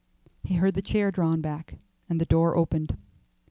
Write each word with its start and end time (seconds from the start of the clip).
He 0.41 0.55
heard 0.55 0.73
the 0.73 0.81
chair 0.81 1.11
drawn 1.11 1.41
back, 1.41 1.75
and 2.09 2.19
the 2.19 2.25
door 2.25 2.57
opened. 2.57 2.97